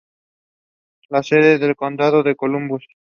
Es 1.11 1.27
sede 1.27 1.59
del 1.59 1.75
condado 1.75 2.23
de 2.23 2.35
Columbus. 2.35 2.83